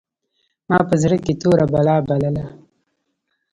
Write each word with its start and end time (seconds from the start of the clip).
ما 0.69 0.79
په 0.89 0.95
زړه 1.01 1.17
کښې 1.23 1.33
توره 1.41 1.65
بلا 1.73 1.95
بلله. 2.07 2.45